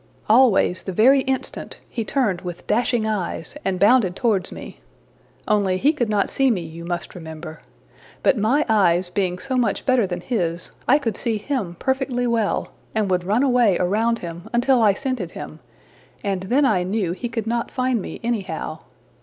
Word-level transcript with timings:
''``Always, 0.31 0.85
the 0.85 0.91
very 0.91 1.19
instant, 1.29 1.79
he 1.87 2.03
turned 2.03 2.41
with 2.41 2.65
dashing 2.65 3.05
eyes, 3.05 3.55
and 3.63 3.79
bounded 3.79 4.15
towards 4.15 4.51
me 4.51 4.81
only 5.47 5.77
he 5.77 5.93
could 5.93 6.09
not 6.09 6.31
see 6.31 6.49
me, 6.49 6.61
you 6.61 6.83
must 6.85 7.13
remember. 7.13 7.59
But 8.23 8.35
my 8.35 8.65
eyes 8.67 9.11
being 9.11 9.37
so 9.37 9.57
much 9.57 9.85
better 9.85 10.07
than 10.07 10.21
his, 10.21 10.71
I 10.87 10.97
could 10.97 11.15
see 11.17 11.37
him 11.37 11.75
perfectly 11.77 12.25
well, 12.25 12.69
and 12.95 13.11
would 13.11 13.25
run 13.25 13.43
away 13.43 13.77
around 13.77 14.17
him 14.25 14.49
until 14.51 14.81
I 14.81 14.95
scented 14.95 15.33
him, 15.37 15.59
and 16.23 16.41
then 16.49 16.65
I 16.65 16.81
knew 16.81 17.11
he 17.11 17.29
could 17.29 17.45
not 17.45 17.69
find 17.69 18.01
me 18.01 18.19
anyhow. 18.23 18.79